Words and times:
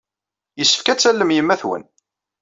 Yessefk 0.59 0.87
ad 0.87 0.99
tallem 0.99 1.31
yemma-twen. 1.33 1.83